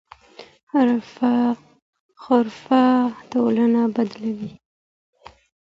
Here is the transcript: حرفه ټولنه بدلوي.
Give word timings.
حرفه 2.23 2.83
ټولنه 3.31 3.81
بدلوي. 3.95 4.51